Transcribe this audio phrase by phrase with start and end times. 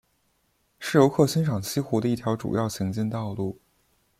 [0.79, 3.59] 是游客欣赏西湖的一条主要行进道路。